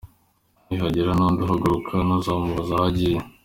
Nihagira 0.67 1.11
n’undi 1.17 1.39
uhaguruka 1.43 1.91
ntukamubaze 2.05 2.71
aho 2.73 2.83
agiye;. 2.89 3.19